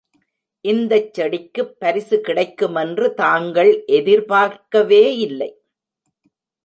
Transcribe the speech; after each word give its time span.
இந்தச் 0.65 1.13
செடிக்குப் 1.13 1.75
பரிசு 1.79 2.17
கிடைக்குமென்று 2.17 3.13
தாங்கள் 3.13 3.71
எதிர்பார்க்கவே 3.91 5.17
இல்லை. 5.17 5.51